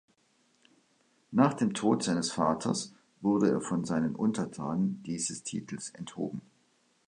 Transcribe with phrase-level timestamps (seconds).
[1.29, 6.41] Nach dem Tod seines Vaters wurde er von seinen Untertanen dieses Titels enthoben.